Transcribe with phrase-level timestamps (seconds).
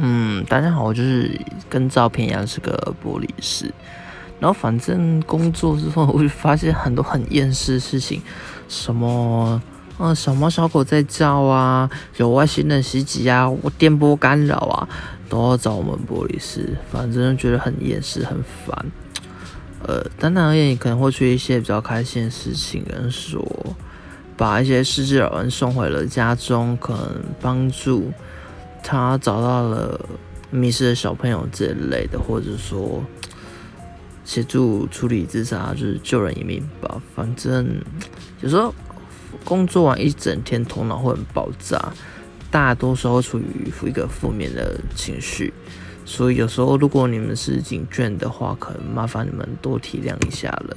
[0.00, 1.28] 嗯，大家好，我就是
[1.68, 3.72] 跟照片一样是个玻璃师。
[4.38, 8.22] 然后反正工作之后，我就发现很多很厌世的事情，
[8.68, 9.60] 什么
[9.98, 14.88] 呃小猫小狗在叫啊，有外星人袭击啊，我电波干扰啊，
[15.28, 16.76] 都要找我们玻璃师。
[16.92, 18.86] 反正觉得很厌世，很烦。
[19.82, 23.44] 呃，单单而言，你可能会去一些比较开心的事情，跟说
[24.36, 28.12] 把一些失智老人送回了家中，可能帮助。
[28.90, 30.00] 他找到了
[30.50, 33.04] 迷失的小朋友这一类的，或者说
[34.24, 36.98] 协助处理自杀，就是救人一命吧。
[37.14, 37.82] 反正
[38.40, 38.74] 有时候
[39.44, 41.92] 工作完一整天，头脑会很爆炸，
[42.50, 45.52] 大多时候处于一个负面的情绪。
[46.06, 50.74] 所以有时候如果你们是警卷的话，可能麻烦你们多体谅一下了。